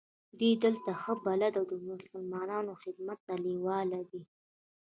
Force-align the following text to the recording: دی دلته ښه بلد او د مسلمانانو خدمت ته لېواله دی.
دی 0.39 0.51
دلته 0.63 0.91
ښه 1.01 1.13
بلد 1.25 1.53
او 1.59 1.65
د 1.71 1.73
مسلمانانو 1.89 2.71
خدمت 2.83 3.19
ته 3.27 3.33
لېواله 3.45 4.01
دی. 4.11 4.21